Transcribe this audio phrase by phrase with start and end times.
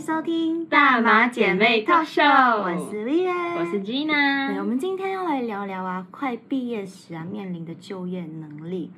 [0.00, 4.64] 收听大马姐妹 talk show 我是 Vivian，我是对，我 Gina 我。
[4.64, 8.90] 们今天要来聊聊啊，快毕业时啊面临的就业能力。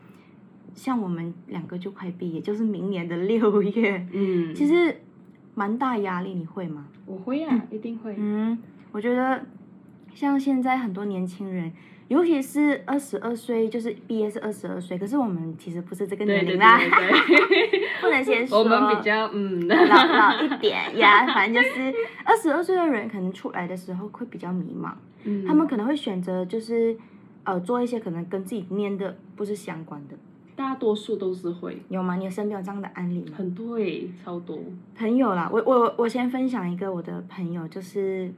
[0.77, 5.01] 像我们两个就快毕业，就是明年的六月，嗯，其实
[5.57, 6.87] 蛮大压力，你会吗？
[7.05, 8.15] 我会啊，一定会。
[8.17, 8.57] 嗯，
[8.93, 9.45] 我觉得
[10.15, 11.73] 像现在很多年轻人，
[12.13, 18.59] 尤其是二十二岁，就是毕业是二十二岁，可是我们其实不是这个年龄啦，对对， 不能先说。
[18.59, 24.93] 我们比较嗯，老老一点呀，反正就是二十二岁的人，可能出来的时候会比较迷茫，
[25.25, 26.95] 嗯他们可能会选择就是
[27.45, 30.15] 呃做一些可能跟自己念的不是相关的，
[30.55, 32.17] 大多数都是会，有吗？
[32.17, 33.33] 你身边有这样的案例吗？
[33.39, 34.59] 很多诶，超多。
[34.95, 38.31] 朋友啦，我我我先分享一个我的朋友，就是，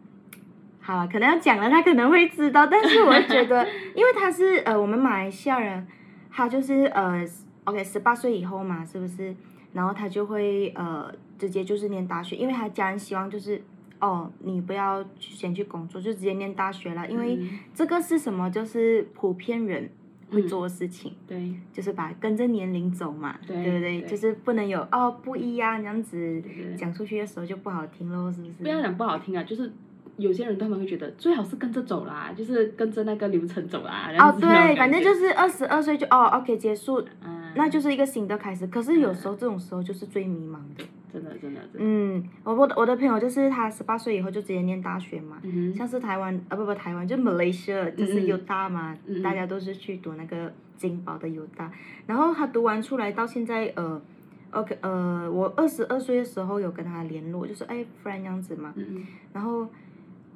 [0.87, 3.67] 好了，可能要讲了，他可能会知道，但是我觉得，
[3.97, 5.87] 因为他是呃我们马来西亚人，
[6.31, 7.25] 他就是呃
[7.65, 9.35] OK 十八岁以后嘛，是不是？
[9.73, 13.63] 然后他就会呃直接就是念大学，因为他家人希望就是
[13.99, 18.51] 哦你不要先去工作，就直接念大学了，因为嗯这个是什么？
[18.51, 19.91] 就是普遍人
[20.31, 21.15] 会做的事情。
[21.27, 23.81] 对就是把跟着年龄走嘛，对不对？
[23.81, 26.43] 对就是不能有哦不一样这样子
[26.77, 28.53] 讲出去的时候就不好听喽，是不是？
[28.63, 29.73] 不要讲不好听啊，就是
[30.17, 34.11] 有些人他们会觉得最好是跟着走啦，就是跟着那个流程走啦。
[34.19, 38.67] 哦， 对，反正就是二十二岁就哦，OK 结束，嗯那就是一个新的开始。
[38.67, 40.85] 可是有时候这种时候就是最迷茫的。
[41.13, 41.79] 真的真的真的。
[41.79, 51.71] 嗯，我我的我的朋友就是他十八岁以后就直接念大学嘛，嗯像是台湾啊不不台湾就 Malaysia 就是嗯嗯 U 大嘛，大家都是去读那个金宝的犹大，
[52.07, 54.03] 然后他读完出来到现在呃
[54.51, 59.69] ，OK 呃，我二十二岁的时候有跟他联络，就是哎 friend 这样子嘛，嗯然后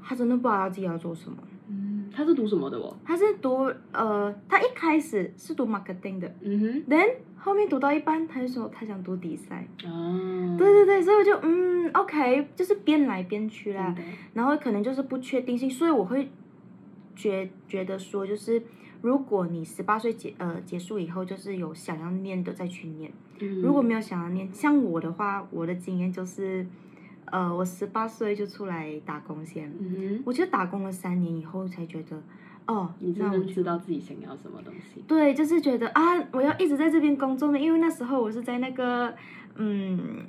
[0.08, 1.36] 他真的不知道他自己要做什么，
[1.68, 2.96] 嗯，他是读什么的哦？
[3.04, 6.90] 他是读呃，他一开始是读 marketing 的嗯哼。
[6.90, 10.56] ，then 后面读到一半他就说他想读比赛，啊。
[10.56, 13.94] 对对对，所以我就嗯 OK，就是变来变去啦。
[14.32, 16.30] 然后可能就是不确定性，所以我会
[17.14, 18.62] 觉觉得说，就是
[19.02, 26.66] 如果你十八岁结呃结束以后，就是有想要念的再去念，嗯如果没有想要念，像我的话，我的经验就是，
[27.30, 29.72] 呃，我十八岁就出来打工先，
[30.24, 32.22] 我就打工了三年以后才觉得，
[32.66, 35.02] 哦，你真那我知道自己想要什么东西。
[35.06, 36.02] 对，就是觉得啊，
[36.32, 39.14] 我要一直在这边工作呢，因为那时候我是在那个
[39.56, 40.26] 嗯。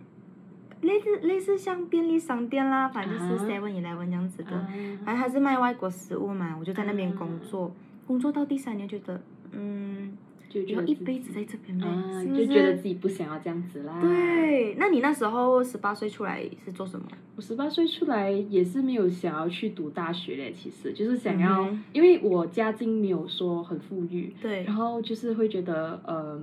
[0.82, 4.66] 类似类似像便利商店啦，反正就是啊 Seven Eleven 这样子的，啊。
[5.04, 7.70] 反正他是卖外国食物嘛，我就在那边工作，
[8.08, 9.22] 工作到第三年觉得，
[9.52, 10.18] 嗯，
[10.50, 17.06] 就一辈子在这边呗，啊，就觉得自己不想要这样子啦。，对，那你那时候十八岁出来是做什么？
[17.36, 24.64] 我十八岁出来也是没有想要去读大学嘞，其实就是想要，嗯因为我家境没有说很富裕，对。
[24.64, 26.42] 然，后就是会觉得呃，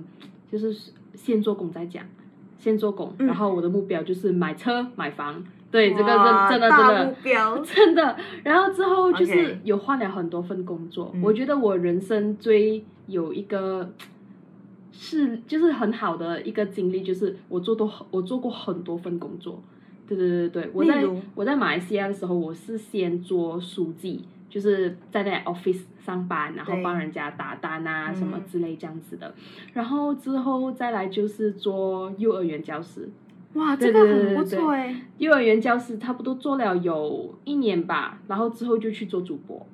[0.51, 2.03] 就是先做工再讲，
[2.57, 3.27] 先做工，嗯。
[3.27, 11.11] 然后我的目标就是买车买房，对，这个哇真真的真大的目标， 真的，然后之后就是有换了很多份工作。
[11.13, 11.21] 嗯。
[11.21, 13.91] 我觉得我人生最有一个
[14.91, 19.61] 是就是很好的一个经历，就是我做多我做过很多份工作。
[20.07, 29.35] 对对对对，我在我在马来西亚的时候，我是先做书记，就是在那 office 上班，然后帮人家打单啊嗯什么之类这样子的。
[29.73, 33.09] 然后之后再来就是做幼儿园教师。
[33.53, 39.65] 哇，这个很不错哎，幼儿园教师差不多做了有一年吧，然后之后就去做主播，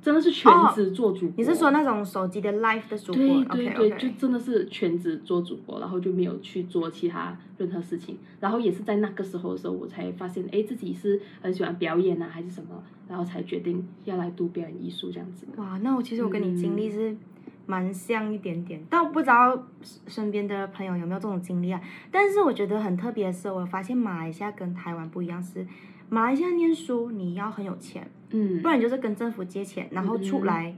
[0.00, 1.34] 真的是全职做主播。
[1.36, 3.22] 你是说那种手机的 live 的主播
[3.54, 8.16] 对对对就真的是全职做主播，然后就没有去做其他任何事情。
[8.40, 15.46] 然后也是在那个时候的时候，我才发现，哎，自己是很喜欢表演啊，还是什么，然后才决定要来读表演艺术这样子。
[15.56, 17.16] 哇，那我其实我跟你经嗯历是
[17.66, 19.66] 蛮像一点点，但我不知道
[20.06, 21.80] 身边的朋友有没有这种经历啊。
[22.10, 25.66] 但是我觉得很特别的是，我发现马来西亚跟台湾不一样，是
[26.08, 28.62] 马来西亚念书你要很有钱，嗯。
[28.62, 30.74] 不然你就是跟政府借钱，然后出嗯来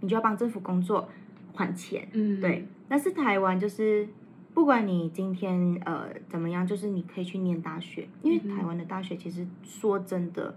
[0.00, 1.08] 你就要帮政府工作
[1.54, 2.08] 还钱。
[2.12, 4.08] 嗯，对，但是台湾就是。
[4.54, 10.52] 不管你今天呃怎么样，就是你可以去念大学，因为台湾的大学其实说真的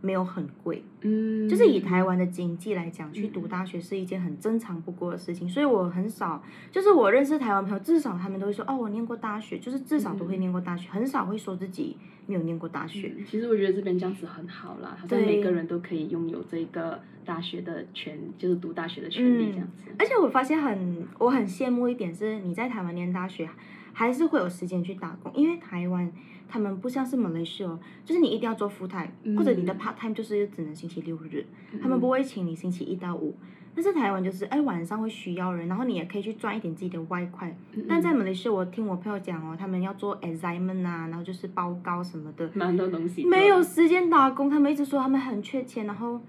[0.00, 3.48] 没有很贵，嗯，就是以台湾的经济来讲，去读嗯。
[3.48, 6.40] 大学是一件很正常不过的事情，所以我很少，
[6.70, 11.96] 就是我认识台湾朋友，至少他们都会说，哦，我念过大学，就是至少都会念过大学，很少会说自己
[12.30, 13.12] 没有念过大学。
[13.18, 19.90] 嗯其实我觉得这边这样子很好啦，好像每个人都可以拥有这个大学的权，就是读大学的权利这样子。
[19.98, 23.48] 而且我发现很，我很羡慕一点是，你在台湾念大学，
[23.92, 26.10] 还是会有时间去打工，因为台湾
[26.48, 31.44] 他们不像是马来西亚，就是你一定要做 full time，、或者你的嗯 part time 就是只能星期六日，
[31.82, 33.36] 他嗯们不会请你星期一到五。
[33.74, 37.48] 但是台湾就是，哎，晚上会需要人，然后你也可以去赚一点自己的外快。
[37.74, 44.50] 嗯但在马来西亚，我听我朋友讲哦，他们要做 assignment 啊，然后就是报告什么的，蛮多东西没有时间打工。
[44.50, 46.20] 他们一直说他们很缺钱，然后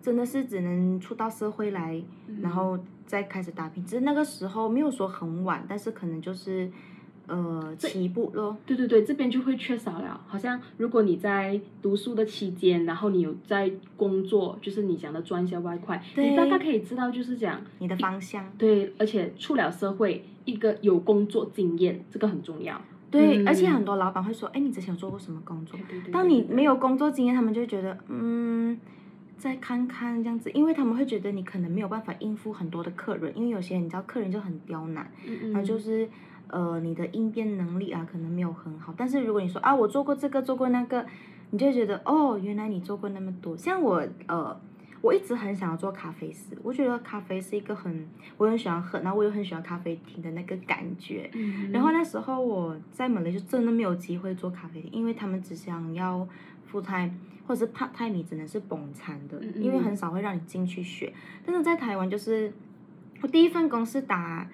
[0.00, 3.84] 真的是只能出到社会来，嗯然后再开始打拼。
[3.84, 6.70] 只是那个时候没有说很晚，但是可能就是
[7.26, 8.56] 呃起步咯。
[8.66, 10.20] 对对对，这边就会缺少了。
[10.26, 18.44] 好像如果你在读书的期间，然后你有在工作，就是你讲的赚一些外快，对你大概可以知道，就是讲你的方向。
[18.58, 22.80] 对，而且出了社会，一个有工作经验，这个很重要。
[23.10, 28.76] 对，嗯而且很多老板会说：“哎，你之前有做过什么工作？”对对对当你没有工作经验，他们就会觉得，嗯，
[29.36, 36.08] 再看看这样子，因为他们会觉得你可能没有办法应付很多的客人，因为有些人你知道客人就很刁难，嗯嗯然后就是
[36.54, 38.94] 呃你的应变能力啊可能没有很好。
[38.96, 41.04] 但是如果你说啊我做过这个做过那个，
[41.50, 43.56] 你就觉得哦原来你做过那么多。
[43.56, 44.56] 像我呃
[45.02, 48.08] 我一直很想要做咖啡师，我觉得咖啡是一个很
[48.38, 51.28] 我很喜欢喝，然后我又很喜欢咖啡厅的那个感觉。
[51.34, 56.26] 嗯然后那时候我在马来就真的没有机会做咖啡厅，因为他们只想要
[56.70, 57.10] full time
[57.46, 61.12] 或者是 part time，你只能是捧餐的，因为很少会让你进去学。
[61.44, 62.50] 但是在台湾就是
[63.20, 64.48] 我第一份工是打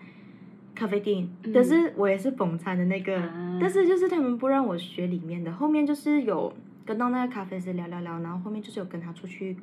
[0.81, 1.53] 咖啡店，嗯。
[1.53, 3.59] 可是我也是捧餐的那个，啊。
[3.61, 6.51] 但是就是他们不让我学里面的，后面就是有
[6.87, 9.55] 跟到那个咖啡师聊聊聊，然后后面就是有跟他出去，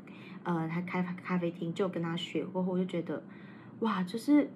[0.44, 3.24] 呃，他开咖啡厅，就跟他学过后，我就觉得
[3.80, 4.48] 哇，就是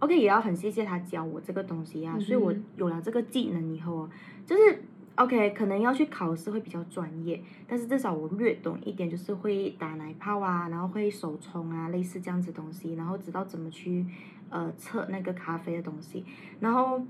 [0.00, 4.10] OK，也要很谢谢他教我这个东西啊，所以我有了这个技能以后哦，
[4.44, 4.82] 就是
[5.16, 14.06] OK，可能要去考试会比较专业，但是至少我略懂一点，就是会打奶泡啊，然后会手冲啊，类似这样子东西，然后知道怎么去
[14.50, 16.24] 呃测那个咖啡的东西，
[16.60, 17.00] 然后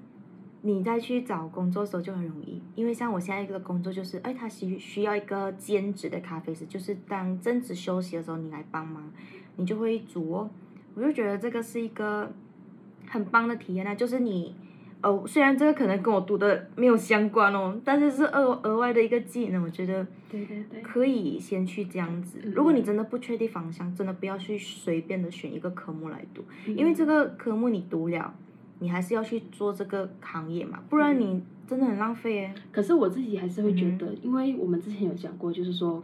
[0.62, 9.10] 你再去找工作的时候就很容易，因为像我现在一个工作就是，哎，他需需要一个兼职的咖啡师，就是当正职休息的时候你来帮忙，
[9.56, 10.50] 你就会煮哦。
[10.94, 12.30] 我就觉得这个是一个
[13.08, 14.54] 很棒的体验呢，就是你，
[15.02, 22.38] 哦，虽然这个可能跟我读的没有相关哦，但是是额额外的一个技能，我觉得对对对，可以先去这样子。
[22.54, 28.34] 如果你真的不确定方向，真的不要去随便的选一个科目来读，因为这个科目你读了，
[28.78, 32.54] 你还是要去做这个行业嘛，不然你真的很浪费哎。
[32.70, 36.02] 可是我自己还是会嗯觉得，因为我们之前有讲过，就是说，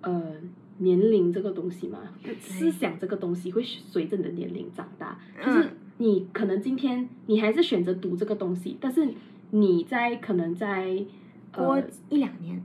[0.00, 0.32] 呃，
[0.78, 1.98] 年龄这个东西嘛，
[2.40, 9.08] 思想这个东西会随着你的年龄长大，就是嗯你可能今天你还是选择读这个东西，但是
[9.50, 11.04] 你在可能在
[11.52, 12.60] 过呃一两年，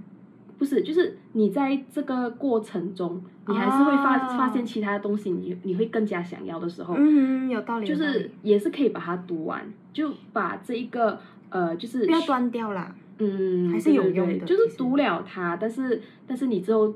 [0.58, 4.38] 不是，就是你在这个过程中，你还是会发、啊。
[4.38, 11.20] 发现其他东西你，你会更加想要的时候，嗯，有道理，就是也是可以把它读完，就把这一个
[11.50, 12.96] 呃，就是不要断掉啦。
[13.20, 16.94] 嗯，还是有用的对就是读了它，但是但是你之后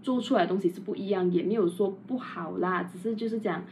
[0.00, 3.62] 做出来的东西是不一样，也没有说不好啦，只是就是讲，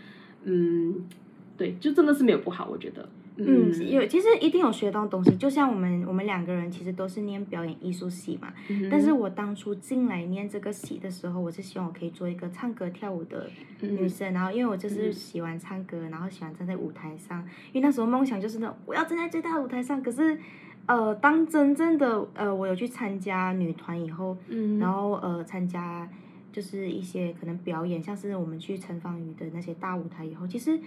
[0.43, 1.07] 嗯，
[1.57, 13.49] 对，就真的是没有不好，我觉得，嗯，有其实一定有学到东西，就像我们我们两个人其实都是念表演艺术系嘛，嗯但是我当初进来念这个系的时候，我是希望我可以做一个唱歌跳舞的
[13.81, 17.41] 女嗯生，然后因为我就是嗯喜欢唱歌，然后喜欢站在舞台上，
[17.73, 20.39] 因为那时候梦想就是那种我要站在最大的舞台上，可是。
[20.87, 26.07] 呃，当真正的呃，我有去参加女团以后，嗯，然后呃，参加
[26.53, 30.79] 就是一些可能表演，像是我们去陈芳宇的那些大舞台以后，其实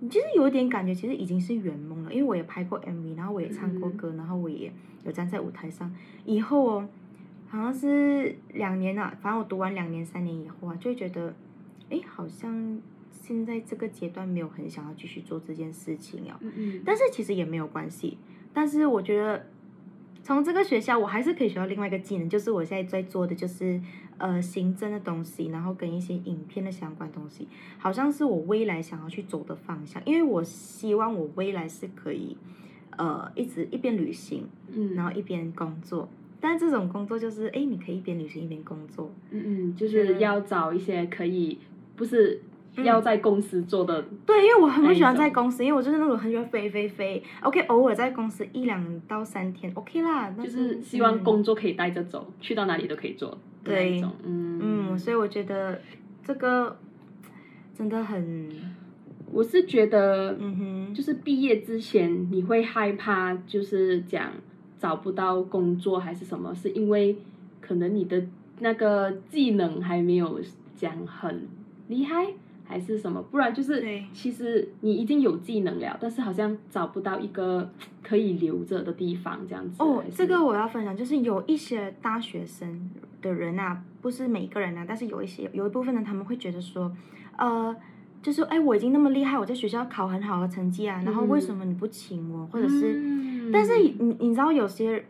[0.00, 4.72] 你其实有一点感觉，其实已经是圆梦了，因为我也拍过 MV，然后我也唱过歌，然后我也
[5.04, 5.92] 有站在舞台上。
[6.24, 6.88] 以后哦，
[7.48, 11.34] 好像是两年啊，反正我读完两年、三年以后啊，就会觉得，
[11.90, 16.38] 哎，好像现在这个阶段没有很想要继续做这件事情了。
[16.42, 18.18] 嗯嗯，但是其实也没有关系。
[18.52, 19.46] 但是我觉得
[20.22, 23.80] 从这个学校，我还是可以学到另外一个技能，就是我现在在做的就是
[24.18, 27.48] 呃行政的东西，然后跟一些影片的相关东西，
[27.78, 30.02] 好像是我未来想要去走的方向。
[30.04, 32.36] 因为我希望我未来是可以
[32.96, 36.08] 呃一直一边旅行，嗯，然后一边工作。
[36.40, 39.10] 但这种工作就是，哎，你可以一边旅行一边工作。
[39.30, 41.58] 嗯嗯，就是要找一些可以
[41.96, 42.40] 不是
[42.84, 47.22] 要在公司做的，对，因为我很不喜欢在公司，因为我就是那种很喜欢飞飞飞。
[47.42, 50.30] OK，偶尔在公司一两到三天，OK 啦。
[50.30, 55.80] 就是希望嗯工作可以带着走，去到哪里都可以做对，嗯嗯，所以我觉得
[56.24, 56.76] 这个
[57.74, 58.48] 真的很，
[59.30, 60.56] 我是觉得，嗯
[60.88, 64.32] 哼，就是毕业之前你会害怕，就是讲
[64.78, 67.16] 找不到工作还是什么，是因为
[67.60, 68.24] 可能你的
[68.60, 70.40] 那个技能还没有
[70.74, 71.46] 讲很
[71.88, 72.26] 厉害，
[72.68, 74.04] 还是什么，不然就是对。
[74.12, 77.68] 其实你已经有技能了，但是好像找不到一个
[78.04, 79.82] 可以留着的地方，这样子。
[79.82, 82.90] 哦这个我要分享，就是有一些大学生
[83.22, 86.94] 的人啊，不是每一个人啊，但是有一些有一部分人，他们会觉得说，
[87.38, 87.74] 呃，
[88.22, 93.50] 就是哎，我已经那么厉害，我在学校考很好的成绩啊，然后为什么你不请我，或者是，嗯。
[93.50, 95.02] 但是你你知道有些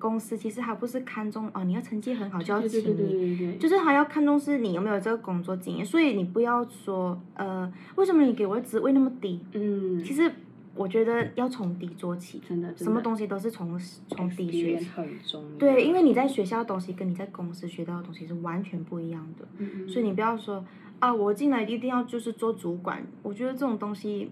[0.00, 9.38] 公司其实还不是看重哦，你要成绩很好就要请你，就是还要看重是你有没有这个工作经验，所以你不要说呃，为什么你给我的职位那么低？
[9.52, 10.32] 嗯，其实
[10.74, 13.78] 我觉得要从低做起，真的真的什么东西都是从
[14.08, 14.86] 从低学起。
[14.86, 15.58] 很重要。
[15.58, 19.46] 对，因为你在学校的东西跟你在公司学到的东西是完全不一样的，
[19.86, 20.64] 所以你不要说
[20.98, 24.30] 啊，我进来一定要就是做主管，我觉得这种东西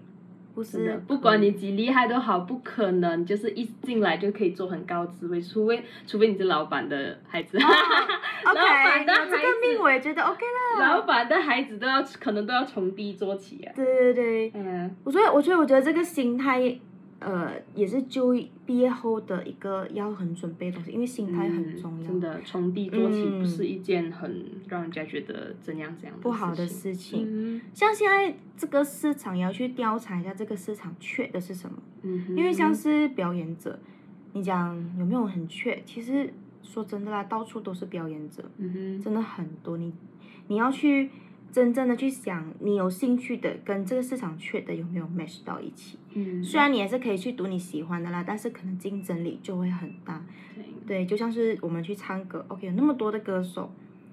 [0.53, 7.57] 不是，不管你几厉害都好，不可能就是一进来就可以做很高职位，除非除非你是老板的孩子。
[8.43, 10.87] 老 OK，板的有这个孩子命我也觉得 OK 了。
[10.87, 13.71] 老板的孩子都要可能都要从低做起啊。
[13.75, 16.59] 对对对，嗯，我所以我所以我觉得这个心态，
[17.19, 18.33] 呃，也是就
[18.65, 22.05] 毕业后的一个要很准备的东西，因为心态很重要。
[22.05, 27.25] 嗯真的，从低做起嗯不是一件很让人家觉得怎样怎样不好的事事情。
[27.27, 31.77] 嗯像现在这个市场也要去调查一下，这个市场缺的是什么。
[32.03, 33.77] 嗯，因为像是表演者，
[34.33, 35.81] 你讲有没有很缺？
[35.85, 36.33] 其实
[36.63, 38.43] 说真的啦，到处都是表演者，
[39.03, 39.75] 真的很多。
[39.77, 39.91] 你
[40.47, 41.09] 你要去
[41.51, 45.97] 真正的去想，你有兴趣的跟这个市场缺的有没有 match 到一起？
[46.13, 50.23] 嗯，虽然你也是可以去读你喜欢的啦，但是可能竞争力就会很大。
[50.55, 53.71] 对对，就像是我们去唱歌，OK，有那么多的歌手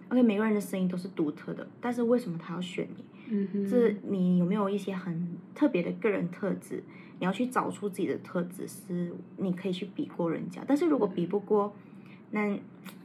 [0.09, 3.05] ，OK，每个人的声音都是独特的，但是为什么他要选你？
[3.29, 6.83] 嗯哼，这你有没有一些很特别的个人特质？
[7.19, 10.63] 你要去找出自己的特质，是你可以去比过人家。
[10.67, 11.75] 但是如果比不过，
[12.31, 12.59] 那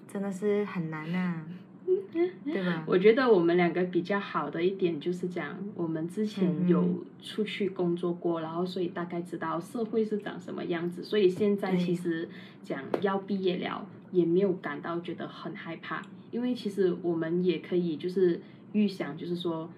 [0.07, 1.45] 真的是很难啊，
[2.45, 2.83] 对吧？
[2.88, 12.27] 我觉得我们两个比较好的一点就是讲，我们之前有出去工作过，然后所以大概知道社会是长什么样子，所以现在其实
[12.63, 18.41] 讲要毕业了，也没有感到觉得很害怕，因为其实我们也可以就是
[18.74, 19.69] 预想，就是说，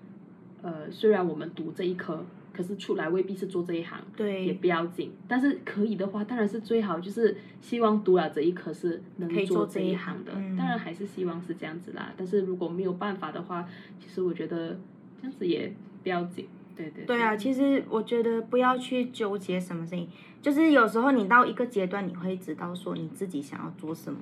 [0.62, 2.26] 呃，虽然我们读这一科。
[2.54, 5.12] 可是出来未必是做这一行，对也，不要紧。
[5.28, 10.32] 但是可以的话，当然是最好，就是希望读了这一科是能做这这一行的。
[10.56, 12.14] 当然还是希望是这样子啦。
[12.16, 13.68] 但是如果没有办法的话，
[14.00, 14.80] 其实我觉得
[15.20, 16.48] 这样子也不要紧。
[16.76, 20.08] 对对对啊，其实我觉得不要去纠结什么事情，
[20.42, 24.20] 就是有时候你到一个阶段，你会知道说你自己想要做什么，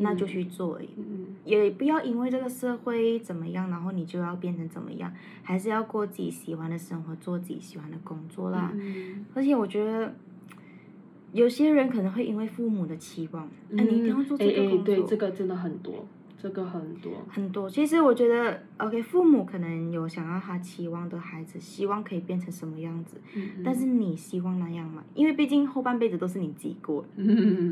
[0.00, 0.88] 那就去做而已。
[0.96, 8.72] 嗯也不要因为这个社会怎么样，然后你就要变成怎么样，还是要过自己喜欢的生活，做自己喜欢的工作啦。
[8.74, 10.14] 嗯而且我觉得，
[11.32, 13.44] 有些人可能会因为父母的期望，
[13.76, 16.06] 哎、你一定要做这个工作，对，这个真的很多，
[16.44, 17.10] 这个很多。
[17.30, 17.70] 很多。
[17.70, 25.02] 其实我觉得，OK，父母可能有想要他期望的孩子，希望可以变成什么样子，嗯但是你希望那样吗？
[25.14, 27.02] 因为毕竟后半辈子都是你自己过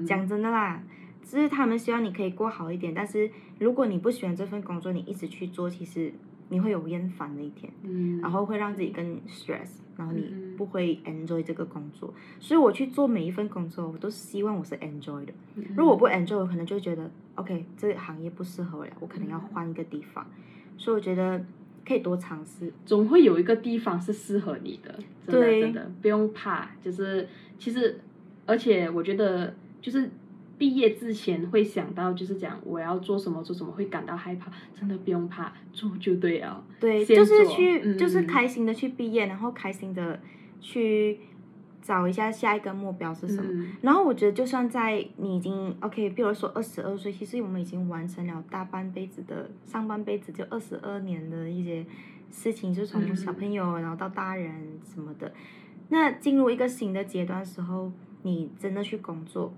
[0.06, 0.82] 讲真的啦，
[1.22, 6.10] 只是他们希望你可以过好一点，但是如果你不喜欢这份工作，你一直去做，其实
[6.52, 7.72] 你会有厌烦的一天。
[7.82, 12.12] 嗯，然后会让自己更 stress，然后你嗯不会 enjoy 这个工作。
[12.38, 15.32] 所以我去做每一份工作，我都希望我是 enjoy 的。
[15.56, 20.26] 嗯如果我不 enjoy，我可能就会觉得 OK，这个行业不适合我了，我可能要换一个地方。
[20.76, 21.44] 所以我觉得
[21.86, 22.72] 可以多尝试。
[22.84, 24.94] 总会有一个地方是适合你的，
[25.26, 26.70] 真的对真的不用怕。
[26.80, 27.28] 就是
[27.58, 27.98] 其实，
[28.46, 30.10] 而且我觉得就是
[30.62, 36.64] 毕业之前会想到，就是讲我要做什么做什么，会感到害怕，真的不用怕，做就对了。
[36.78, 40.20] 对，就是去，嗯就是开心的去毕业，然后开心的
[40.60, 41.18] 去
[41.82, 43.50] 找一下下一个目标是什么。
[43.52, 51.84] 嗯然后我觉得，就算在你已经 OK，比如说二十二岁，其实我们已经完成了大半辈子的上半辈子就二十二年的一些
[52.30, 55.32] 事情，就从嗯小朋友然后到大人什么的。
[55.88, 57.90] 那进入一个新的阶段的时候，
[58.22, 59.52] 你真的去工作，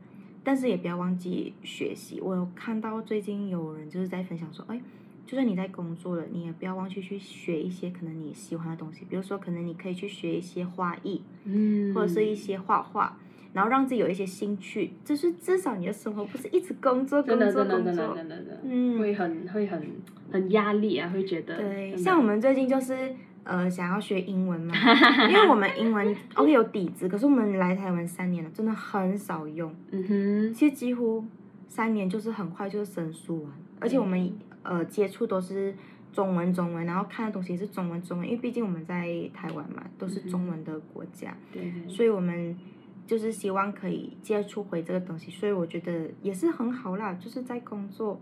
[0.44, 2.20] 但是也不要忘记学习。
[2.20, 4.80] 我有看到最近有人就是在分享说，哎，
[5.26, 13.16] 就算你在工作了，你也不要忘记去学一些可能你喜欢的东西，比如说可能你可以去学一些花艺，嗯，或者是一些画画，
[13.54, 18.16] 然后让自己有一些兴趣，就是至少你的生活不是一直工作工作工作。
[18.62, 18.98] 嗯。
[18.98, 19.82] 会很会很
[20.30, 24.74] 很压力啊，会觉得对，像我们最近就是呃想要学英文嘛，
[25.30, 30.54] 因为我们英文 OK 有底子，可是我们来台湾三年了，真的很少用，嗯哼。
[30.54, 31.24] 其实几乎
[31.68, 34.32] 三年就是很快就是生疏完，而且我们
[34.62, 35.74] 呃接触都是。
[36.14, 42.56] 中文，中文，然后看的东西也是中文，中文，因为毕竟我们在台湾嘛，都是中文的国家，对对，所以我们
[43.04, 48.20] 就是希望可以接触回这个东西，所以我觉得也是很好啦，就是在工作，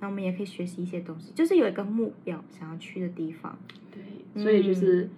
[0.00, 3.58] 然后我们也可以学习一些东西，就是有一个目标想要去的地方。
[3.92, 4.00] 对，
[4.36, 5.08] 所以就是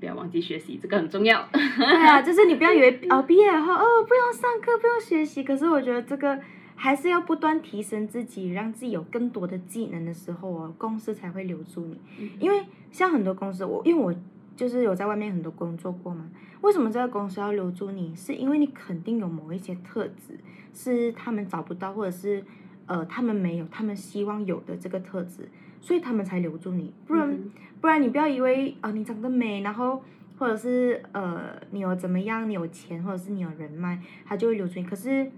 [0.00, 1.48] 不要忘记学习，这个很重要。
[1.52, 6.38] 对啊，就是你不要以为哦，毕业后哦不用上课不用学习，可是我觉得这个
[6.74, 12.30] 还是要不断提升自己，让自己有更多的技能的时候哦，公司才会留住你。
[12.40, 14.14] 因为像很多公司，我因为我
[14.56, 16.28] 就是有在外面很多工作过嘛，
[16.60, 18.14] 为什么这个公司要留住你？
[18.14, 20.38] 是因为你肯定有某一些特质
[20.72, 22.44] 是他们找不到，或者是
[22.86, 25.48] 呃他们没有，他们希望有的这个特质，
[25.84, 26.92] 所以他们才留住你。
[27.06, 27.50] 不然、嗯
[27.80, 30.02] 不然你不要以为啊、你长得美，然后
[30.38, 34.86] 或者是呃你有怎么样，你有钱，或者是你有人脉，他就会留住你。
[34.86, 35.30] 可是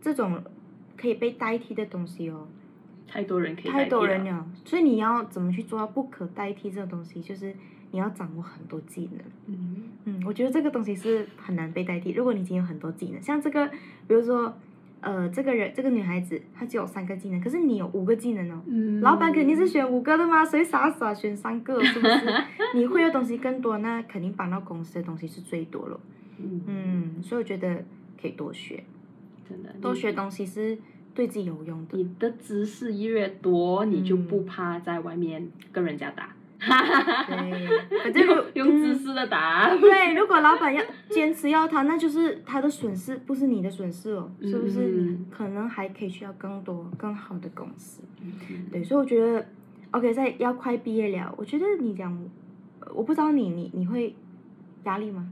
[0.00, 0.42] 这种
[0.96, 2.48] 可以被代替的东西哦，
[3.06, 4.24] 太多人可以太多代替了。
[4.24, 7.20] 人了，所以你要怎么去做到不可代替这个东西？
[7.20, 7.54] 就是
[7.90, 9.20] 你要掌握很多技能。
[9.48, 12.12] 嗯嗯，我觉得这个东西是很难被代替。
[12.12, 13.68] 如果你已经有很多技能，像这个，
[14.08, 14.56] 比如说，
[15.06, 18.60] 呃，这个人这个女孩子她只有三个技能，可是你有五个技能哦。
[18.66, 22.44] 嗯，老板肯定是选五个的嘛，谁傻傻选三个，是不是？
[22.74, 26.00] 你会的东西更多，那肯定帮到公司的东西是最多了。
[26.38, 27.84] 嗯嗯，所以我觉得
[28.20, 28.82] 可以多学，
[29.48, 30.76] 真的多学东西是
[31.14, 31.96] 对自己有用的。
[31.96, 36.35] 你的知识越多，你就嗯不怕在外面跟人家打。
[36.58, 39.74] 对， 反正如用用知嗯识的打。
[39.76, 44.80] 对，如果老板要坚持要他，那就是他的损失，不是你的损失哦，是不是？
[44.86, 48.02] 嗯可能还可以需要更多更好的公司。
[48.22, 48.32] 嗯
[48.72, 49.46] 对，所以我觉得
[49.90, 52.12] ，OK，在要快毕业了，我觉得你讲，
[52.80, 54.14] 呃我不知道你你你会
[54.84, 55.28] 压力吗？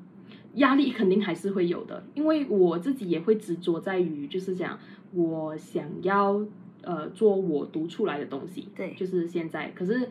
[0.55, 4.79] 压力肯定还是会有的，因为我自己也会执着在于，就是讲
[5.13, 6.41] 我想要
[6.83, 10.09] 呃做我读出来的东西，对就是现在，可是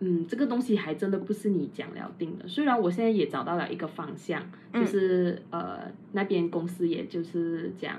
[0.00, 2.46] 嗯，这个东西还真的不是你讲了定的。
[2.46, 7.96] 虽然我现在也找到了一个方向，嗯就是、呃那边公司也就是讲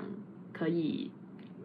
[0.52, 1.10] 可以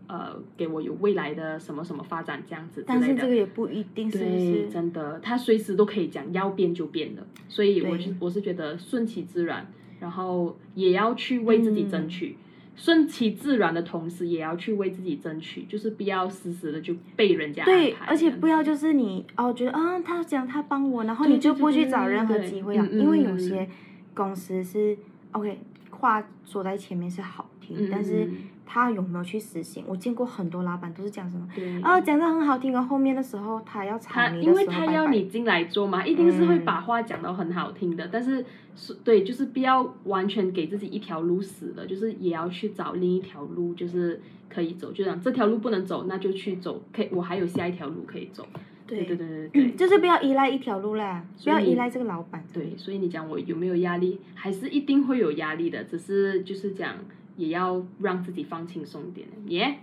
[0.08, 3.00] 呃给我有未来的什么什么发展这样子之类的。
[3.00, 4.70] 但是这个也不一定是不对，是？
[4.70, 12.36] 真的，他随时都可以讲要变就变的，所以我是我是觉得顺其自然，然后也要去为自己嗯争取。
[12.76, 23.70] 顺其自然的同时，也要去为自己争取，就是不要死死的就被人家对，而且不要就是你哦，觉得啊，他讲他帮我，然后你就不去找任何机会啊，因为有嗯些
[24.14, 24.98] 公司是
[25.32, 25.58] OK
[25.90, 29.84] 话说在前面是好听，嗯但是嗯他有没有去实行？
[29.88, 38.44] 我见过很多老板都是讲什么对啊，讲的很好听，然后后面的时候他要他炒你因为他的时候拜拜要你进来做嘛，一定是会嗯把话讲到很好听的，但是
[38.76, 48.46] 是对，就是不要完全给自己一条路死了，就是也要去找另一条路，就是可以走，就这样这条路不能走，那就去走，可以我还有下一条路可以走。
[48.88, 52.44] 对对对对对 就是不要依赖一条路啦，不要依赖这个老板。
[52.54, 56.94] 对，所以你讲我有没有压力，还是一定会有压力的，只是就是讲
[57.36, 59.80] 也要让自己放轻松一点，耶、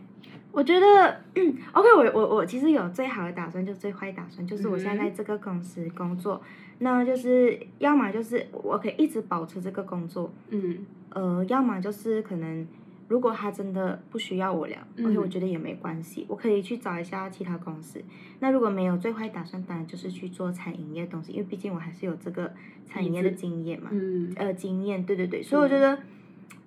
[0.50, 6.42] 我觉得、嗯、 OK，我我我其实有最好的打算，就最坏打算，就是我现在在这个公司工作，
[6.78, 10.86] 那就是要么就是我可以一直保持这个工作，嗯。
[11.14, 12.66] 呃，要么就是可能
[13.06, 15.04] 如果他真的不需要我了、嗯。
[15.04, 18.02] o k 我觉得也没关系，我可以去找一下其他公司。
[18.40, 22.54] 那如果没有最坏打算，当然就是去做餐饮业的东西，因为毕竟我还是有这个
[22.86, 23.90] 餐饮业的经验嘛。
[23.92, 24.32] 嗯。
[24.36, 25.98] 呃经验，对对对，所以我觉得，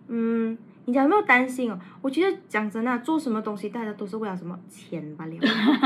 [0.10, 1.80] 嗯，你讲有没有担心哦？
[2.02, 5.36] 我觉得讲真的啊，做什么东西大家都是为了什么钱罢了。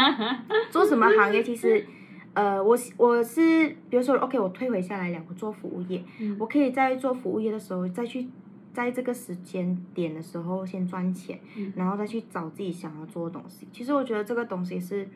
[0.70, 1.86] 做什么行业其实，
[2.34, 8.28] 呃，我我是比如说，OK，我退回下来了，我做服务业，嗯我可以在做服务业的时候再去。
[8.72, 13.68] 在这个时间点的时候，先赚钱，嗯然后再去找自己想要做的东西。
[13.74, 15.10] 其实我觉得这个东西是，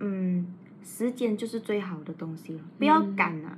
[0.00, 0.44] 嗯，
[0.82, 3.56] 时间就是最好的东西了，不要嗯赶啊！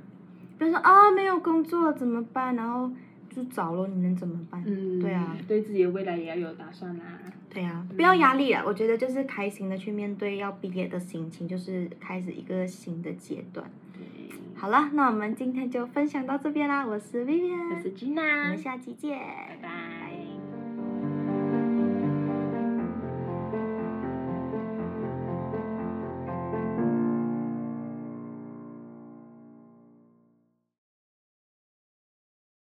[0.59, 2.89] 比如说啊没有工作了怎么办，然后
[3.37, 4.63] 就找了，你能怎么办？
[4.65, 7.19] 嗯，对啊，对自己的未来也要有打算啊。
[7.53, 8.63] 对啊，不要压力了。
[8.65, 13.69] 我觉得就是开心的去面对要毕业的心情，就是开始一个新的阶段。
[13.93, 14.01] 对，
[14.55, 16.83] 好了，那我们今天就分享到这边啦。
[16.83, 19.96] 我是 Vivian，我是我 Gina，们下期见，拜拜。